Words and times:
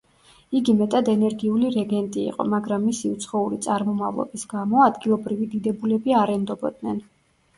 იგი 0.59 0.73
მეტად 0.77 1.09
ენერგიული 1.11 1.67
რეგენტი 1.75 2.23
იყო, 2.29 2.45
მაგრამ 2.53 2.87
მისი 2.87 3.11
უცხოური 3.17 3.59
წარმომავლობის 3.65 4.45
გამო, 4.55 4.81
ადგილობრივი 4.87 5.51
დიდებულები 5.53 6.17
არ 6.23 6.33
ენდობოდნენ. 6.37 6.99